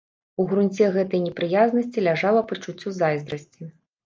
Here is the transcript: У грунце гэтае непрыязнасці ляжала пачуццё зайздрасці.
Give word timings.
У 0.43 0.45
грунце 0.53 0.87
гэтае 0.95 1.19
непрыязнасці 1.25 2.05
ляжала 2.09 2.41
пачуццё 2.49 2.97
зайздрасці. 2.97 3.71